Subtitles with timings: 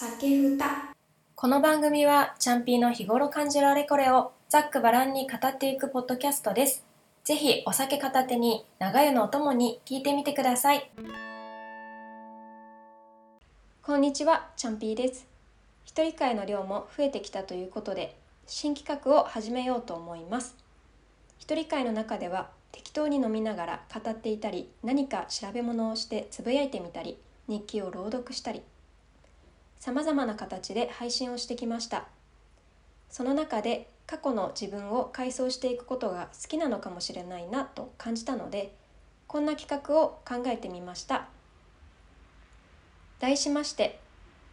[0.00, 0.94] 酒ふた
[1.34, 6.84] この番組はチャンピーの日頃感じるあれこれをざっくばらんに語っていくポッドキャストです。
[7.24, 10.88] ぜひお酒片手に長湯のお供に聞いてみてください。
[13.82, 15.26] こんにちは、チャンピーです。
[15.84, 20.54] 一人会の量も増えてきたということで、新企画を始めようと思います。
[21.40, 27.18] 一人会の中では適当に飲みながら語っていたり、何か調べ物をしてつぶやいてみたり、
[27.48, 28.62] 日記を朗読したり、
[29.78, 32.08] さまざまな形で配信をしてきました。
[33.08, 38.74] その中で過去の自分を回想していくことが好きなのかもしれないなと感じたので
[39.26, 41.28] こんな企画を考えてみました。
[43.18, 44.00] 題しまして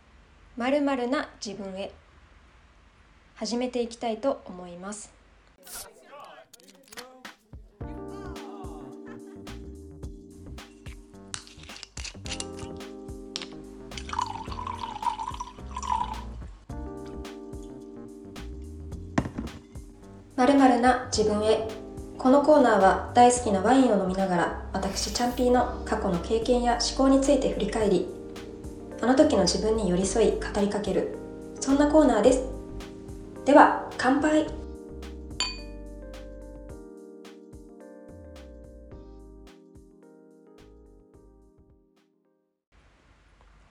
[0.58, 1.92] 「まるな自分へ」
[3.36, 5.12] 始めていきたいと思います。
[20.36, 21.66] まるな自分へ。
[22.18, 28.08] このコーナーは大好きなワインを飲みながら私チャンピーの過去の経験や思考について振り返り
[29.02, 31.16] あの時の自分に寄り添い語りかける。
[31.62, 32.44] そんなコーナーです。
[33.46, 34.46] では乾杯。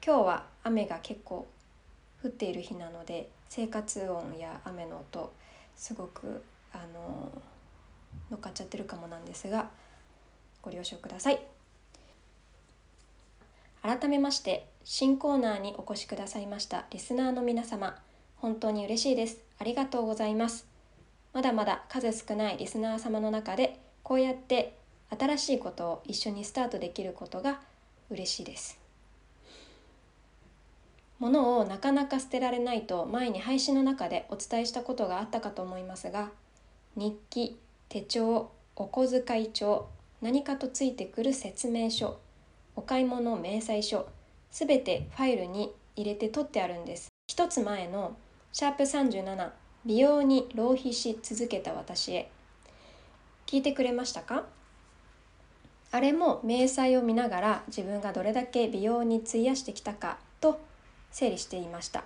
[0.03, 1.47] 今日は雨が結構
[2.23, 5.31] 降っている日なので生活音や雨の音
[5.77, 6.43] すごく
[6.75, 7.31] あの
[8.31, 9.71] 乗っかっちゃってるかもなんですが
[10.61, 11.41] ご了承ください。
[13.83, 17.99] 改めまして新コーナーにお越しくださいましたリスナーの皆様
[18.37, 19.39] 本当に嬉しいです。
[19.59, 20.67] ありがとうございます。
[21.33, 24.77] まだまだ数少ないリスナー様の中でこうやって
[25.11, 27.61] 新しいことを一緒にスタートできることが
[28.11, 28.79] 嬉しいです。
[31.19, 36.31] 物をなかなか捨てられないと前に配信の中でお伝えしたことがあったかと思いますが
[36.97, 39.89] 日記手帳お小遣い帳
[40.23, 42.19] 何かとついてくる説明書
[42.77, 44.07] お買い物明細書
[44.53, 47.09] すべてファイルに入れて取ってあるんです。
[47.29, 48.17] 一つ前の
[48.53, 49.51] シャープ37
[49.85, 52.31] 美容に浪費し続けた私へ。
[53.47, 54.45] 聞いてくれましたか？
[55.91, 60.61] あれも明細を見ながら自分がどれだけ美容に費やしてきたかと
[61.11, 62.05] 整理していました。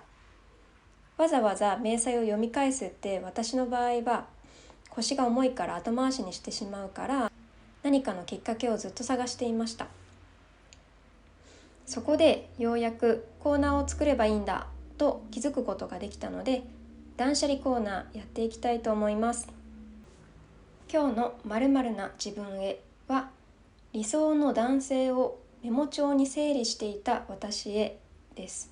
[1.17, 4.25] わざわざ明細を読み返すって私の場合は
[4.91, 7.31] 腰が重いから後回しにしてしまうから
[7.83, 9.87] 何かのきっかけをずっと探していました。
[11.85, 14.67] そこでようやくコーナーを作ればいいんだ
[14.97, 16.61] と気づくことができたので
[17.17, 19.47] 断捨離コーナーやっていきたいと思います。
[20.91, 23.29] 今日のまるな自分へは
[23.93, 27.97] 理想の男性をメモ帳に整理していた私へ
[28.35, 28.71] です。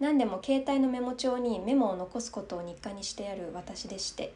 [0.00, 4.32] 何でも携帯のメモ帳にメモを残すことを日課にしてある私でして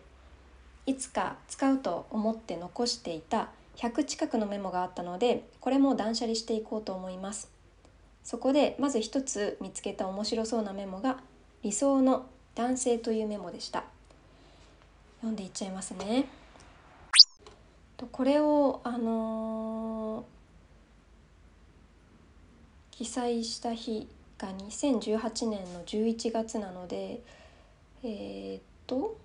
[0.86, 7.50] いつか使うと思って残していた100近くのメモがあったのでこれも断捨離していこうと思います。
[8.22, 11.18] そこでまず一つ見つけた面白そうなメモが
[11.62, 13.84] 理想の男性というメモでした。
[15.20, 16.26] 読んでいっちゃいますね。
[18.12, 24.08] これをあのー、記載した日
[24.38, 27.20] が2018年の11月なので
[28.02, 29.18] えー、っと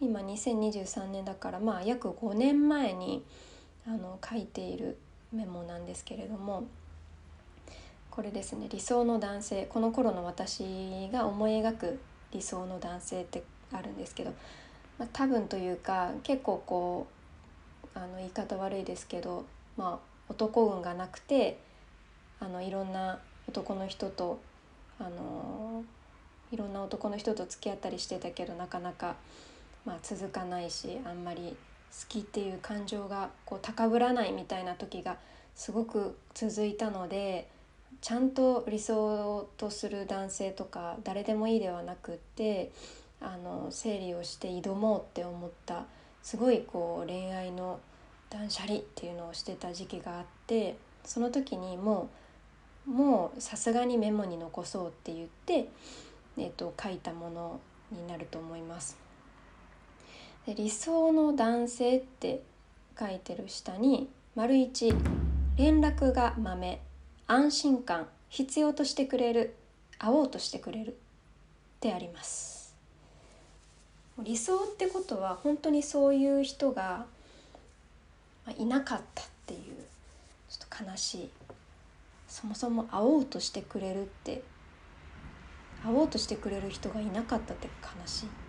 [0.00, 3.24] 今2023年だからまあ約5年前に
[3.86, 4.98] あの書いている
[5.32, 6.64] メモなんですけれども
[8.10, 12.00] これですね理想の男性この頃の私が思い描く
[12.32, 13.42] 理想の男性って
[13.72, 14.32] あるんですけど、
[14.98, 17.06] まあ、多分というか結構こ
[17.94, 19.44] うあの言い方悪いですけど、
[19.76, 21.58] まあ、男運がなくて
[22.40, 23.18] あのいろんな
[23.48, 24.38] 男の人と
[24.98, 25.84] あの
[26.52, 29.16] いろんな男の人と付き合ったりしてたけどなかなか、
[29.86, 31.56] まあ、続かないしあんまり
[31.90, 35.16] 好きっていう感情がこう高ぶらないみたいな時が
[35.54, 37.48] すごく続いたので
[38.02, 42.70] ちゃんと理想とする男性とか誰でもいいではなくって
[43.20, 45.84] あの整理をして挑もうって思った
[46.22, 47.80] すごいこう恋愛の
[48.28, 52.10] 断捨離っていうのをしてた時期があってその時にも
[52.86, 55.68] うもうさすがにメモに残そうって言って、
[56.38, 59.05] えーと、書いたものになると思います。
[60.46, 62.40] で理想の男性って
[62.98, 64.94] 書いてる下に丸一
[65.56, 66.80] 連絡がまめ
[67.26, 69.56] 安心感必要としてくれる
[69.98, 70.92] 会おうとしてくれるっ
[71.80, 72.74] てあります。
[74.22, 77.06] 理想ってことは本当にそういう人が
[78.56, 79.60] いなかったっていう
[80.48, 81.30] ちょっと悲しい。
[82.28, 84.42] そもそも会おうとしてくれるって
[85.84, 88.45] 会おうとしてくれる人がいなかったって悲しい。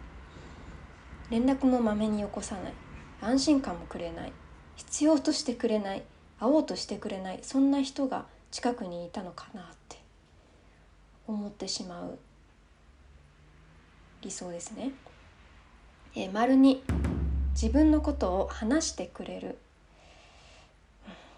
[1.29, 2.73] 連絡もまめによこさない。
[3.21, 4.33] 安心感もくれない。
[4.75, 6.03] 必要としてくれない。
[6.39, 7.39] 会おうとしてくれない。
[7.41, 9.97] そんな人が近くにいたのかなって。
[11.27, 12.17] 思ってしまう。
[14.21, 14.91] 理想ですね。
[16.15, 16.83] えー、丸に
[17.51, 19.57] 自分のことを話してくれる。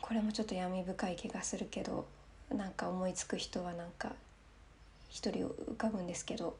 [0.09, 2.07] これもちょっと闇深い気がするけど
[2.51, 4.13] なんか思いつく人はなんか
[5.07, 6.57] 一人浮かぶんですけど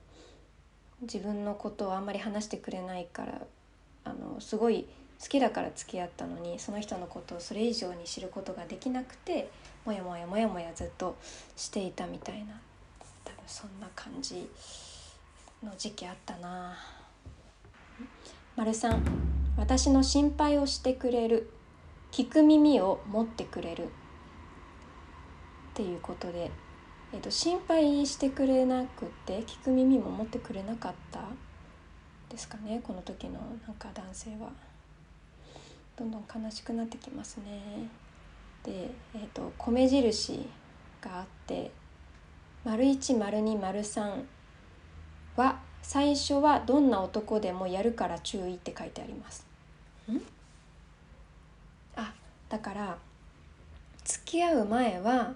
[1.02, 3.42] 自分のことをあんまり話してくれないから
[4.06, 4.86] あのすごい
[5.22, 9.50] 好きだから付き合ったのにその人のことをそれ以上に知ることができなくて
[9.86, 11.18] もやもやもやもやずっと
[11.56, 12.60] していたみたいな
[13.26, 14.50] 多分そんな感じ
[15.64, 16.78] の時期あったな。
[18.56, 19.02] 丸三
[19.58, 21.50] 私の心配をしてくれる
[22.12, 23.88] 聞く耳を持ってくれるっ
[25.74, 26.52] ていうことで、
[27.14, 31.22] えーと、心配してくれなくて聞く耳も持ってくれなかった
[32.30, 34.50] ですかねこの時のなんか男性は。
[35.98, 37.90] どんどん悲しくなってきますね。
[38.64, 40.48] で、えーと、米印
[41.02, 41.72] があって
[42.64, 44.24] 丸1丸2丸3
[45.36, 49.46] は最初はどんな男でもやるから注意って書いてあります。
[50.10, 50.22] ん？
[51.96, 52.14] あ
[52.48, 52.98] だから
[54.06, 55.34] 付き合う前は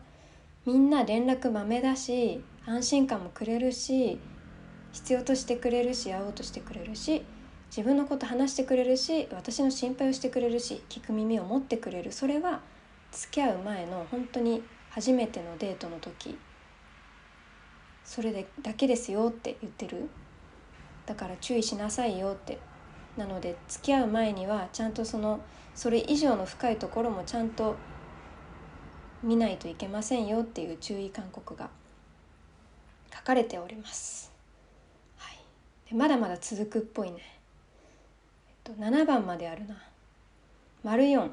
[0.66, 4.20] みんな連絡まめだし安心感もくれるし
[4.94, 7.24] 必要としてくれるし会おうとしてくれるし
[7.76, 12.12] 自分のこと話してくれるし私の心配をしてくれるし聞く耳を持ってくれる。
[12.12, 12.62] それは
[13.12, 14.62] 付き合う前の本当に
[14.92, 16.38] 初めてのデートの時。
[18.04, 20.08] それでだけですよって言ってる。
[21.08, 22.60] だから注意しなさいよって。
[23.18, 25.40] なので付き合う前にはちゃんとその
[25.74, 27.76] それ以上の深いところもちゃんと
[29.24, 31.70] 見ないといけませんよっていう注意勧告が
[33.16, 34.32] 書かれております。
[35.18, 35.38] はい、
[35.90, 37.18] でまだまだ続くっぽいね。
[38.68, 39.82] えっと、7番まであるな。
[40.84, 41.30] 丸4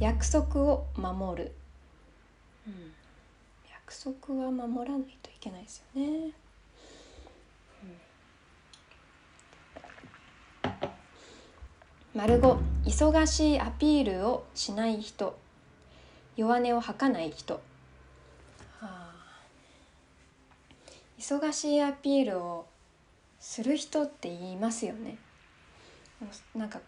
[0.00, 1.52] 約束を守る、
[2.66, 2.92] うん、
[3.70, 6.32] 約束は守らないといけないですよね。
[12.14, 15.36] 丸5忙しいアピールをしない人
[16.36, 17.60] 弱音を吐かない人、は
[18.82, 19.14] あ、
[21.18, 22.66] 忙しいアピールを
[23.40, 25.18] する人って言いますよね。
[26.54, 26.80] なんか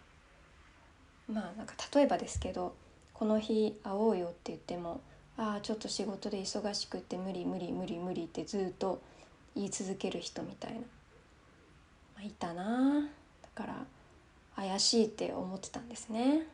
[1.31, 2.75] まあなんか例えばですけど
[3.13, 5.01] この日会おうよって言っても
[5.37, 9.01] ああちょっと仕事で忙しくって無理無理無理無理ってずっと
[9.55, 10.85] 言い続ける人みたいな、ま
[12.19, 13.07] あ、いたなだ
[13.53, 13.75] から
[14.55, 16.47] 怪しいって思ってたんですね。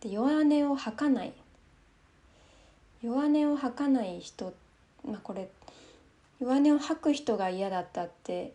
[0.00, 1.32] で弱音を吐かない。
[3.02, 4.54] 弱音を吐かない人
[5.06, 5.48] まあこれ
[6.40, 8.52] 弱音を吐く人が嫌だったって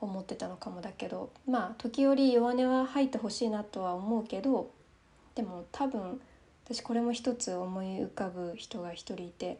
[0.00, 4.70] 思ってたのかもだけどまあ時折弱音は吐いてほしいなとは思うけど
[5.34, 6.20] でも多分
[6.64, 9.58] 私これも一つ思い浮かぶ人が一人いて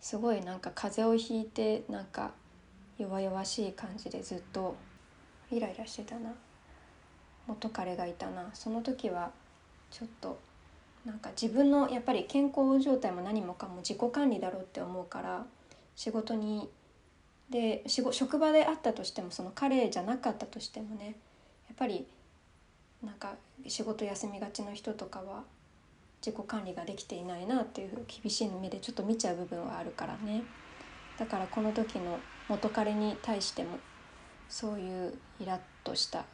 [0.00, 2.32] すごいなんか風邪をひいてなんか
[2.98, 4.76] 弱々しい感じでずっと
[5.50, 6.32] イライラしてたな。
[7.46, 8.50] 元彼がいたな。
[8.54, 9.30] その時は
[9.90, 10.38] ちょっと
[11.06, 15.46] なんか自分のやっぱり健康状態も何もかも自己管理だろうって思うから
[15.94, 16.68] 仕事に
[17.48, 21.14] で職場であったとしてもその彼じゃなかったとしてもね
[21.68, 22.06] やっぱり
[23.04, 23.36] なんか
[23.68, 25.44] 仕事休みがちの人とかは
[26.24, 30.42] 自己管理ができていないなっていう厳しい目でちょっと見ちゃう部分はあるからね。
[31.18, 33.78] だからこの時の元彼に対しても
[34.48, 36.24] そういうイラッとした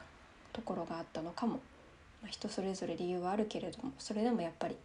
[0.53, 1.61] ところがあったのかも、
[2.23, 4.77] まあ、人それぞれ理由はあるけれどもそれでもやっぱり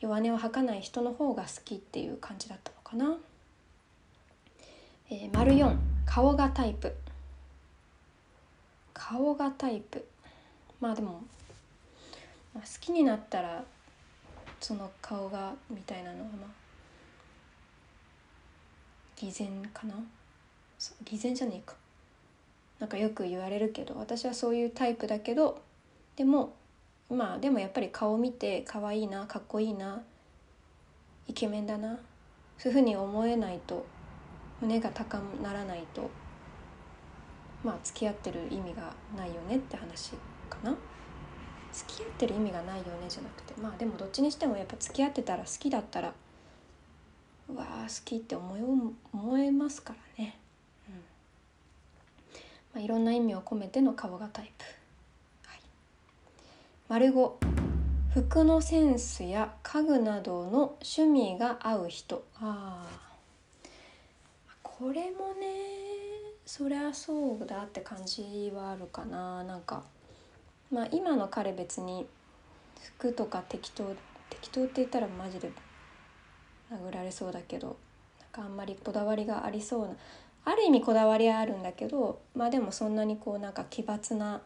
[0.00, 3.18] 弱音を吐かない人の方が好きっていう感じだったのかな。
[5.10, 6.94] えー、丸4顔がタイプ。
[8.94, 10.06] 顔がタイプ。
[10.80, 11.22] まあでも、
[12.54, 13.62] まあ、好きになったら
[14.60, 16.50] その顔がみたいなのはまあ
[19.16, 19.94] 偽善かな。
[21.04, 21.74] 偽善じゃねえか。
[22.78, 25.60] なんかよく言われるけど私はそういうタイプだけど
[26.16, 26.54] でも
[27.10, 30.02] まあでもやっぱり顔見て可愛いなかっこいいな
[31.26, 31.98] イケメンだな
[32.58, 33.84] そういうふうに思えないと
[34.60, 36.10] 胸が高くならないと
[37.64, 40.12] まあ付き合ってる意味がないよねって話
[40.48, 40.74] かな。
[41.72, 46.12] 付き合ってる意味がないよねじゃなくてまあでもどっちにしてもやっぱ付き合ってたら好きだったら
[47.48, 48.60] うわー好きって思い
[49.12, 50.36] 思えますからね。
[52.72, 54.64] まあ、いろんな意味を込めての顔がタイプ、
[56.90, 57.38] 丸五
[58.12, 62.24] 服のセンスや家具などの趣味が合う人。
[62.40, 62.84] あ
[64.60, 65.46] これもね
[66.44, 69.44] そりゃそうだって感じはあるかな。
[69.44, 69.84] なんか
[70.72, 72.08] まあ今の彼別に
[72.96, 73.94] 服とか適当
[74.28, 75.52] 適当って言ったらマジで
[76.72, 77.76] 殴られそうだけど
[78.18, 79.94] なんかあんまりこだわりがありそうな。
[80.44, 84.42] ある意味こだわりはあるんだけどまあでもそんなにこうなんか奇抜な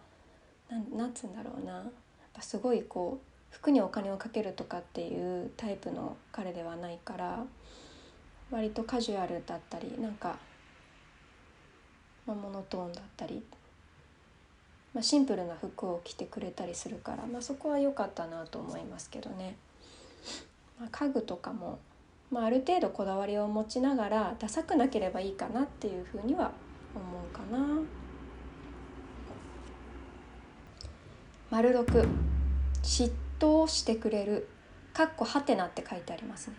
[0.68, 1.86] なんなんつうんだろうな
[2.34, 7.44] ぱすごいこう服にお金をかけるとかっていうタイプの彼ではないから
[8.50, 10.36] 割とカジュアルだったりなんか、
[12.26, 13.42] まあ、モノトーンだったり、
[14.92, 19.56] まあ、シンプルな服を着てくれたりするから、まあ、そこは良かったなと思いますけどね。
[20.78, 21.78] まあ、家具とかも、
[22.30, 26.52] まあ、ある程度こだわりを持ちながらダサくなければいいかなっていうふうには
[26.94, 28.03] 思うかな。
[31.54, 31.86] 丸六。
[32.82, 34.48] 嫉妬をしてくれる。
[34.92, 36.56] かっこはてなって書いてありますね。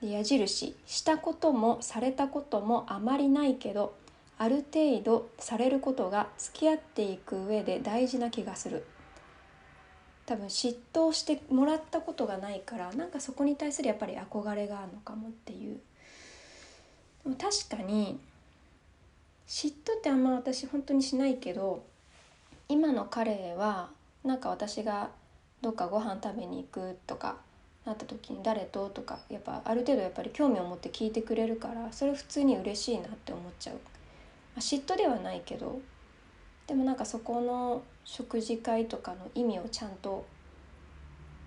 [0.00, 0.76] で矢印。
[0.86, 3.96] したこともされたこともあまりないけど
[4.38, 8.86] ある程度されることが付き合っていく上で大事な気がする。
[10.24, 15.80] 多分嫉妬してもらったことがないからなんかそこに対するやっぱり憧れがあるのかもっていう。
[17.24, 18.20] でも確かに
[19.48, 21.92] 嫉妬ってあんま私本当にしないけど
[22.68, 23.90] 今の彼は
[24.24, 25.10] なんか私が
[25.60, 27.36] どっかご飯食べに行くとか
[27.84, 33.80] なった時に誰ととかやっぱある程度やっぱり興味を持って聞いてくれるからそれ普通に嬉しいなって思っちゃう、ま
[34.56, 35.80] あ、嫉妬ではないけど
[36.66, 40.24] でもなんかそこの食事会とかの意味をちゃんと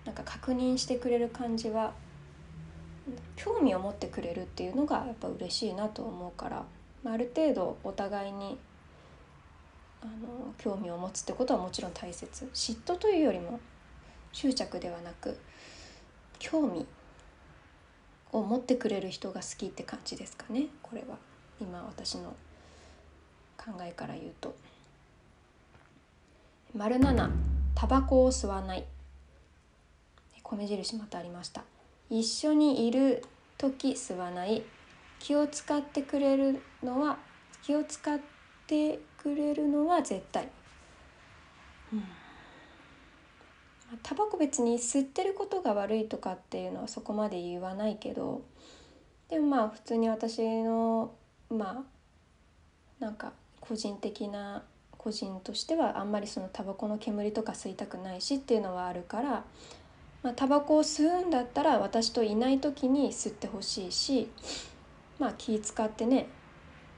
[0.04, 1.92] なんか確認してくれる感じは
[3.36, 6.64] 興味を持ってくれるっていうのがやっぱ嬉しいなと思うから、
[7.02, 8.58] まあ、ある程度お互いに
[10.00, 12.44] あの興味を持つってことはもちろん大切。
[12.54, 13.60] 嫉妬というよりも
[14.32, 15.38] 執着ではなく
[16.38, 16.86] 興味
[18.32, 20.66] を持ってくれる人が好きって感じですかね。
[20.82, 21.16] これは。
[21.60, 22.36] 今私の
[23.56, 24.54] 考えから言うと。
[26.76, 27.30] 丸7
[27.74, 28.84] タバコを吸わない。
[30.42, 31.64] 米印またありました。
[32.08, 33.24] 一緒にいる
[33.58, 34.62] 時吸わない。
[35.18, 37.18] 気を使ってくれるのは
[37.62, 38.18] 気を使っ
[38.66, 40.48] てくれるのは絶対、
[41.92, 42.04] うん。
[44.02, 48.42] タバコ別に吸ってることが悪いとかっていうのはそこまで言わないけど
[49.30, 51.12] でもまあ普通に私の
[51.48, 51.84] ま
[53.00, 54.62] あなんか個人的な
[54.98, 59.44] 個人としてはあんまりそのタバコの煙とか吸いたくないしっていうのはあるから、
[60.22, 64.28] まあ、タバコを吸うんだったら私といない時に吸ってほしいし
[65.18, 66.26] まあ気使ってね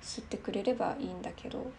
[0.02, 1.70] 吸ってくれればいいんだけど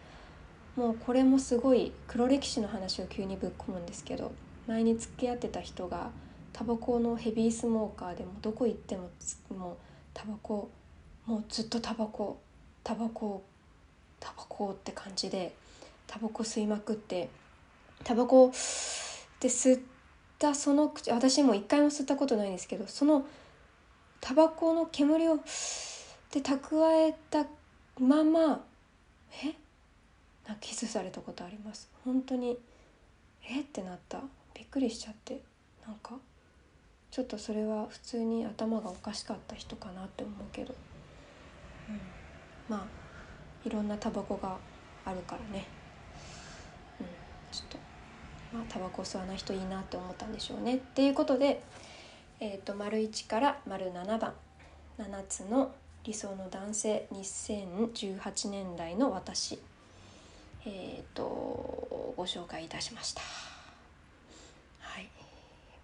[0.76, 4.32] もうこれもすごい黒歴史の話を急にぶっ込むんですけど
[4.66, 6.10] 前に付き合ってた人が
[6.52, 9.10] タバコのヘビースモーカーでもどこ行っても
[9.56, 9.76] もう
[10.14, 10.70] タバコ
[11.26, 12.38] もうずっとタバコ
[12.82, 13.42] タバコ
[14.18, 15.54] タバコって感じで
[16.06, 17.28] タバコ吸いまくって
[18.04, 18.50] タバコ
[19.40, 19.80] で吸っ
[20.38, 23.26] たその口私も一回も吸ったことないんですけどその
[24.20, 27.46] タバコの煙をで蓄えた
[27.98, 28.64] まま
[29.44, 29.61] え？
[30.46, 31.90] なキスされたことあります。
[32.04, 32.58] 本当に。
[33.48, 33.60] え？
[33.60, 34.20] ってなった。
[34.54, 35.40] びっくりしちゃって。
[35.86, 36.18] なんか。
[37.10, 40.74] ちょっとそれは普通に頭がおかしかった人かなって思うけど、
[41.90, 42.00] うん、
[42.70, 44.56] まあいろんなタバコが
[45.04, 45.66] あるからね、
[47.00, 47.06] うん、
[47.52, 47.76] ちょっと。
[48.54, 50.76] まあタバコ吸わない人いいなって思ったんでしょうね。
[50.76, 51.62] っていうことで、
[52.40, 54.32] えーと、丸1から丸7番。
[54.98, 57.08] 7つの理想の男性。
[57.12, 59.58] 2018年代の私。
[60.66, 63.22] えーとご紹介いたしました。
[64.80, 65.08] はい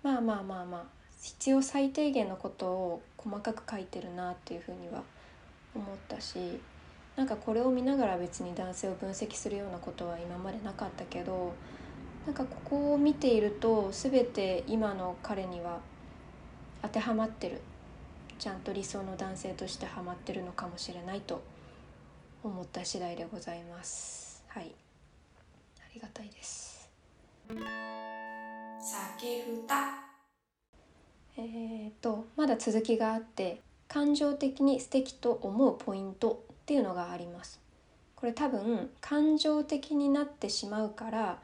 [0.02, 0.84] まあまあまあまあ
[1.22, 5.02] 必要最低限のことを細かく書いてるなっていうふうには
[5.74, 6.38] 思ったし
[7.16, 11.52] なんかこれを見ながら別に男性を分析するようなことは今までなかったけど
[12.26, 15.80] なんかここを見ていると全て今の彼には
[16.82, 17.60] 当てはまってる
[18.38, 21.42] ちゃんと理想の男性としてはまってるのかもしれないと
[22.44, 24.74] 思った次第でございますはい。
[25.80, 26.90] ありがたいです。
[27.48, 30.08] 酒ふた
[31.36, 37.60] えーと、まだ続きがあって感情的に素敵と思うポイントっていうのがあります。
[38.16, 41.38] これ多分感情的になってしまうから、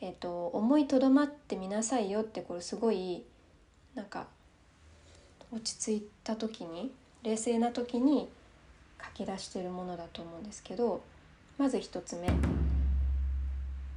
[0.00, 3.24] えーと、思いとどまってみなさいよってこれすごい
[3.94, 4.26] なんか
[5.52, 6.90] 落ち着いた時に
[7.22, 8.28] 冷静な時に
[9.16, 11.02] 書き出してるものだと思うんですけど
[11.58, 12.28] まず1つ目。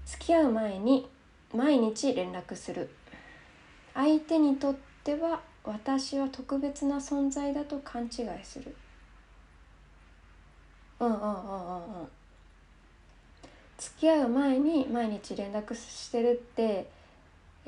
[0.05, 1.09] 付き合う前に
[1.53, 2.89] 毎日連絡する。
[3.93, 8.09] 相手にとっては私は特別な存在だと勘違い
[8.43, 8.75] する。
[10.99, 12.07] うんうんうんうんうん。
[13.77, 16.89] 付き合う前に毎日連絡してるって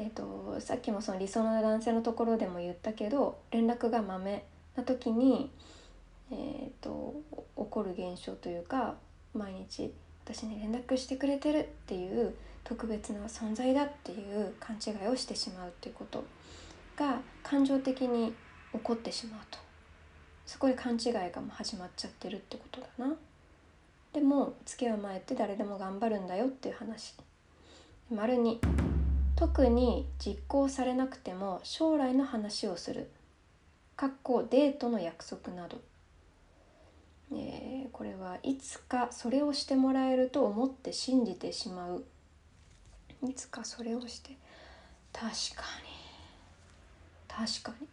[0.01, 4.45] えーと、さっきもその理想の男性のところでも言ったけど連絡がまめ
[4.77, 5.51] な時に、
[6.31, 7.15] えーと、
[7.57, 8.95] 起こる現象というか
[9.33, 9.93] 毎日
[10.25, 16.23] 私に連絡してくれてるっていう特別な存在だっていう勘違いをしてしまうっていうこと
[16.95, 18.33] が感情的に
[18.73, 19.57] 起こってしまうと
[20.45, 23.15] そこで勘違いがもう始まっちゃってるってことだな。
[24.13, 27.13] でも付き合う前って誰でも頑張るんだよっていう話。
[28.11, 28.59] 丸に
[29.35, 33.11] 特に実行されなくても将来の話をする
[33.95, 35.79] かっこデートの約束など、
[37.31, 42.03] えー、これはいつかそれをしてもらえると思って信じてしまう。
[43.27, 44.35] いつかそれをして。
[45.13, 45.89] 確かに。
[47.27, 47.87] 確かに。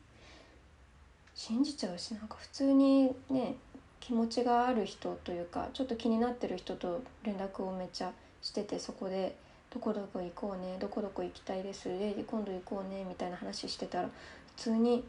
[1.34, 3.56] 信じちゃうしなんか普通にね
[4.00, 9.36] 気持ちがある人というかちょっと気になってる人と連絡をめっちゃしててそこで
[9.70, 11.88] どこどこ行こうねどこどこ行きたいです。
[11.88, 14.08] で今度行こうねみたいな話してたら
[14.56, 15.04] 普通に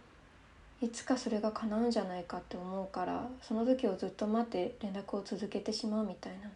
[0.79, 6.51] いつかそれが叶うんじゃないかって思うからその時をずっと待って連絡を続けてしまうみたいなの。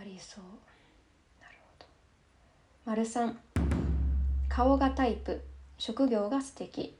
[0.00, 0.44] ありそう。
[1.40, 1.86] なるほど。
[2.84, 3.34] 丸3
[4.48, 5.42] 顔がタイプ。
[5.78, 6.94] 職業が素敵。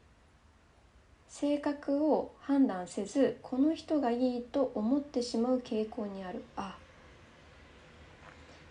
[1.29, 6.43] 性格を判断せずこの人がいいと思ってしまう傾向にある。
[6.57, 6.77] あ。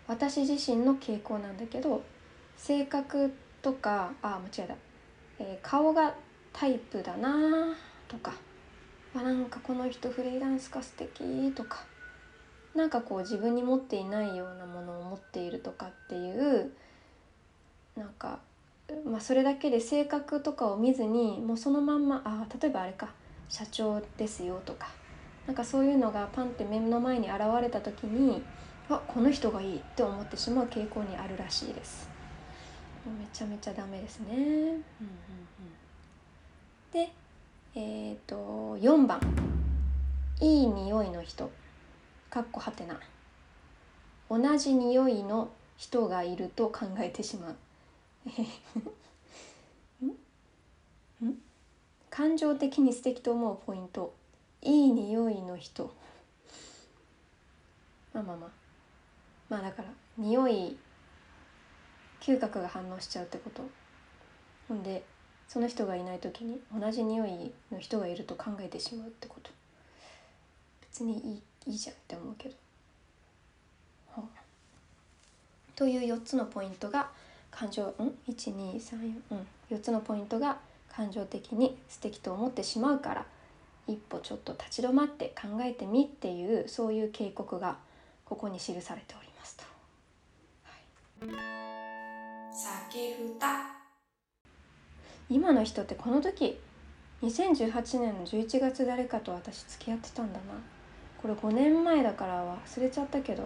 [0.06, 2.02] 私自身の傾向なんだけど
[2.56, 3.32] 性格
[3.62, 4.74] とかあ間違えた、
[5.38, 6.14] えー、顔が
[6.54, 7.74] タイプだな
[8.08, 8.32] とか
[9.14, 11.84] あなんかこの人フリーランスか素敵とか
[12.74, 16.72] なんかこう自分に持っていないようなものを持っているとかっていう
[17.96, 18.38] なんか、
[19.04, 23.10] まあ、それだけで性格とかを見ずにもうそのまんまあ例えばあれか
[23.48, 24.88] 社長ですよとか
[25.46, 28.42] なんかそういうのがパンって目の前に現れた時に
[28.88, 32.08] あこの人がいいって思ってしまう傾向にあるらしいです。
[33.06, 34.80] めちゃめちゃダメですね、うんうんうん、
[36.94, 37.10] で
[37.74, 39.20] えっ、ー、と4番。
[40.40, 41.50] いい匂いの人。
[42.30, 43.00] かっこはてな。
[44.30, 47.56] 同じ匂いの人がいると考えてしまう。
[52.10, 54.14] 感情的に素敵と思うポイント。
[54.62, 55.92] いい匂いの人。
[58.12, 58.50] まあまあまあ。
[59.48, 60.78] まあだから匂い
[62.20, 63.68] 嗅覚が反応しちゃうってこと。
[64.68, 65.04] ほんで
[65.48, 69.50] その人がいない時に同じ匂いの人がいると考えてしまうってこと。
[70.82, 72.54] 別にいいいいじゃんって思うけど。
[74.16, 74.40] はあ、
[75.76, 77.08] という4つのポイントが
[77.50, 77.94] 感情ん
[78.28, 79.46] ？1234うん。
[79.70, 83.26] 4つのポイントが感情的に素敵と思ってしまうから
[83.86, 87.76] 一歩ちょっと立ち止まって考えてみっていうそういう警告が
[88.24, 89.56] ここに記されております。
[92.52, 93.73] 酒ふた
[95.28, 96.60] 今の人ってこの時
[97.22, 100.44] 2018年の11月誰かと私付き合ってたんだな。
[101.20, 103.44] これ5年前だから忘れちゃったけど。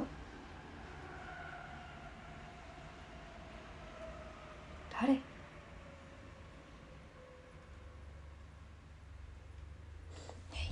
[5.00, 5.20] 誰？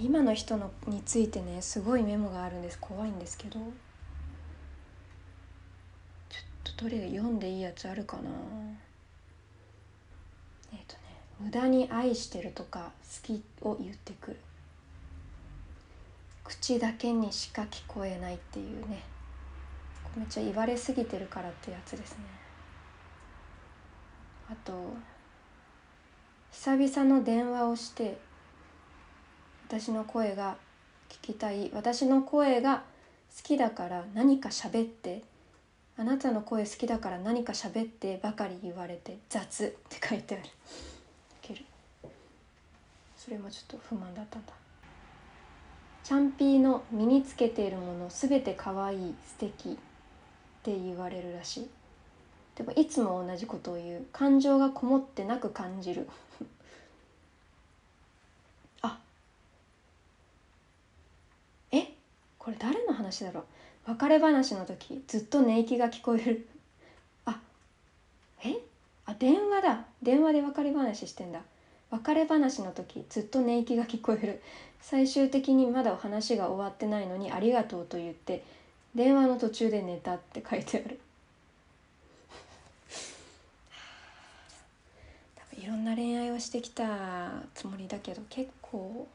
[0.01, 2.79] 今の人のについてねすごいメモがあるんです。
[2.81, 3.61] 怖いんですけど。
[3.61, 3.63] ちょ
[6.73, 8.23] っとどれ読んでいいやつあるかな？
[10.73, 11.01] えっ、ー、とね
[11.41, 14.37] 無駄に愛してるとか好きを言ってくる。
[16.45, 19.03] 口だけにしか聞こえないっていうね。
[20.17, 22.19] めっちゃ言われすぎてるからってやつですね。
[24.49, 24.95] あと
[26.53, 28.19] 久々の電話をして
[29.69, 30.57] 私の声が
[31.11, 31.71] 聞きたい。
[31.75, 32.85] 私の声が
[33.37, 35.23] 好きだから何か喋って
[35.99, 40.45] あなたの声好きだから何か喋ってばかり言われて雑って書いてある。
[41.55, 41.65] る。
[43.17, 44.53] それもちょっと不満だったんだ。
[46.05, 49.73] チャンピーの身につけているもの全て可愛い素敵っ
[50.63, 51.71] て言われるらしい。
[52.55, 54.07] でもいつも同じことを言う。
[54.13, 56.09] 感情がこもってなく感じる。
[58.83, 58.99] あ。
[61.73, 61.89] え？
[62.39, 63.45] これ誰の話だろう？
[63.87, 66.49] 別れ話の時ずっと寝息が聞こえる。
[67.25, 67.39] あ
[68.45, 68.57] え？
[69.05, 69.85] あ電話だ。
[70.03, 71.43] 電話で別れ話してんだ。
[71.91, 74.43] 別れ話の時ずっと寝息が聞こえる。
[74.81, 78.43] 最終的にまだお話が終わってないのに「ありがとう」と言って
[78.95, 80.99] 電話の途中で寝たって書いてある。
[85.37, 89.07] 多分いろんな恋愛をしてきたつもりだけど結構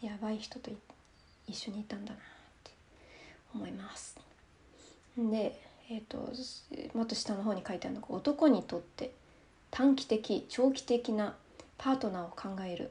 [0.00, 0.70] やばい人と
[1.48, 2.35] 一緒にいたんだな。
[3.56, 4.18] 思います。
[5.16, 6.32] でえっ、ー、と
[6.94, 9.12] もっと下の方に書いてあるのが男にとって
[9.70, 11.34] 短期的長期的な
[11.78, 12.90] パートナーを考える。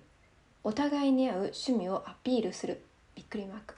[0.63, 2.81] お互いに合う趣味をアピールする。
[3.15, 3.75] びっくりマーク。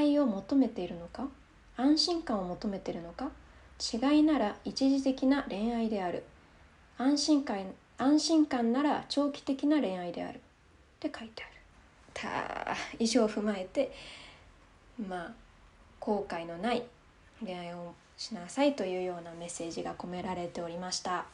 [0.00, 1.28] 違いを求めているのか？
[1.76, 3.30] 安心感を求めているのか？
[3.92, 6.22] 違いなら一時的な恋愛である。
[6.96, 7.66] 安心感
[7.98, 10.36] 安心感なら長期的な恋愛である。
[10.36, 10.40] っ
[11.00, 11.54] て書いてある。
[12.14, 13.92] た以上を踏まえて
[15.08, 15.32] まあ
[16.04, 16.82] 後悔のない
[17.42, 21.24] 恋愛をしなさいというようなメッセージが込められておりました。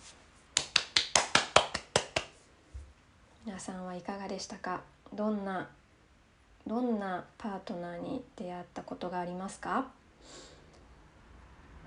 [3.44, 4.82] 皆さんはいかがでしたか？
[5.12, 5.68] どんな
[6.68, 9.86] どんなパートナーに出会ったことがありますか？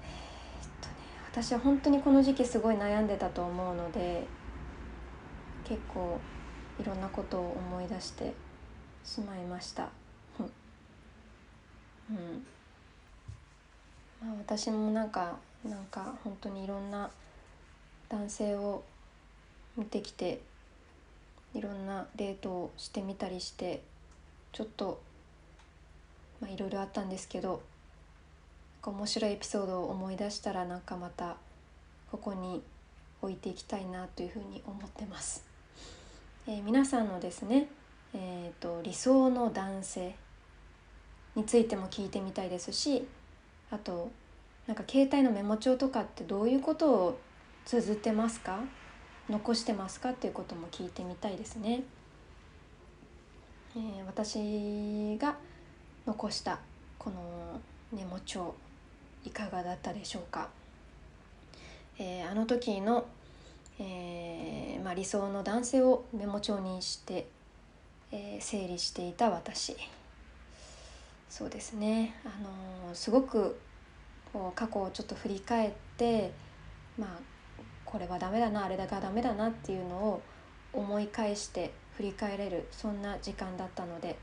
[0.01, 0.07] えっ
[0.81, 0.95] とね
[1.31, 4.25] 私は本当にこの時期すごい悩んでたと思うので
[5.63, 6.19] 結構
[6.81, 8.33] いろんなことを思い出して
[9.05, 9.87] しまいました。
[12.09, 12.45] うん。
[14.45, 17.09] 私もなんかなんか本当にいろんな
[18.09, 18.83] 男性を
[19.77, 20.41] 見てきて
[21.53, 23.81] いろんなデートをしてみたりして
[24.51, 25.01] ちょっと
[26.41, 27.61] まあいろいろあったんですけど
[28.85, 31.37] 面白いエピソードを思い出したらなんかまた
[32.11, 32.61] ここに
[33.21, 35.45] 置いていきたいなというふうに思ってます。
[36.47, 37.69] えー、皆さんのですね、
[38.13, 40.15] えーと、理想の男性
[41.37, 43.07] についても聞いてみたいですし
[43.71, 44.11] あと
[44.67, 47.19] なんか携帯のメモ帳とかってどういうことを
[47.65, 48.59] 綴ってますか？
[49.29, 51.83] 残してますかっていうことも聞いてみたいですね。
[53.75, 55.35] えー、私が
[56.05, 56.59] 残した
[56.99, 57.59] この
[57.91, 58.53] メモ帳
[59.25, 60.49] いかがだったでしょうか、
[61.97, 63.05] えー、あの時の、
[63.79, 67.27] えーまあ、理想の男性をメモ帳にして、
[68.11, 69.75] えー、整理していた私。
[71.29, 72.29] そうですね、あ
[72.89, 73.59] の、すごく
[74.33, 76.33] こう過去をちょっと振り返って
[76.97, 77.09] まあ
[77.85, 80.21] これはダメだなあれだがダメだなっていうのを
[80.73, 84.15] 思い返して振り返れるそんな時間だったので本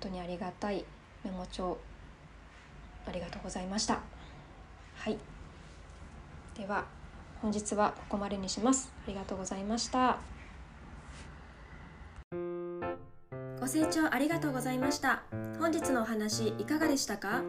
[0.00, 0.84] 当にありがたい
[1.24, 1.76] メモ帳
[3.06, 4.00] ありがとうございました。
[4.96, 5.18] はい。
[6.56, 6.84] では
[7.42, 8.92] 本日はここまでにします。
[9.06, 10.18] ありがとうございました。
[13.60, 15.22] ご清聴ありがとうございました。
[15.58, 17.42] 本日のお話いかがでしたか？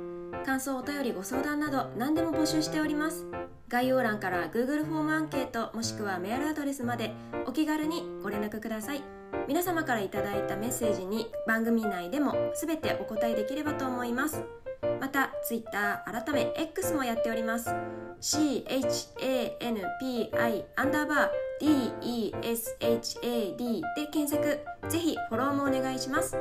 [0.45, 3.25] 感想お便りご相談など何でも募集しております
[3.71, 7.13] 概要欄から Google フォームアンケートもしくはメールアドレスまで
[7.45, 9.01] お気軽にご連絡ください。
[9.47, 14.43] 皆様からいいたメッセージに番組内でも全てお答えできればと思います。
[14.99, 17.69] また Twitter 改め X もやっております。
[18.21, 19.55] CHANPI
[20.75, 23.57] アンダーバー DESHAD
[23.95, 24.59] で検索。
[24.89, 26.37] ぜひフォローもお願いします。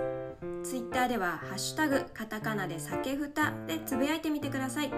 [0.62, 4.92] ツイッターでは「ハッシュタグカタカナで酒ふた」でつぶやいてみてください。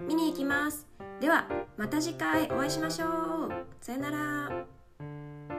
[0.00, 0.86] 見に行きます。
[1.20, 3.52] ではまた次回お会いしましょう。
[3.80, 5.57] さよなら。